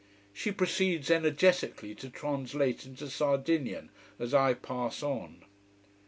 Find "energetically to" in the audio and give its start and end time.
1.11-2.09